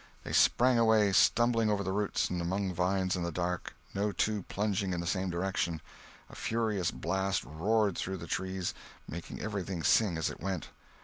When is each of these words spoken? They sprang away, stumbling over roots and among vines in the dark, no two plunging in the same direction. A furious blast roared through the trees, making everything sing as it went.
They 0.23 0.33
sprang 0.33 0.79
away, 0.79 1.11
stumbling 1.11 1.69
over 1.69 1.83
roots 1.93 2.31
and 2.31 2.41
among 2.41 2.73
vines 2.73 3.15
in 3.15 3.21
the 3.21 3.31
dark, 3.31 3.75
no 3.93 4.11
two 4.11 4.41
plunging 4.41 4.93
in 4.93 4.99
the 4.99 5.05
same 5.05 5.29
direction. 5.29 5.79
A 6.27 6.33
furious 6.33 6.89
blast 6.89 7.43
roared 7.43 7.99
through 7.99 8.17
the 8.17 8.25
trees, 8.25 8.73
making 9.07 9.39
everything 9.39 9.83
sing 9.83 10.17
as 10.17 10.31
it 10.31 10.39
went. 10.39 10.69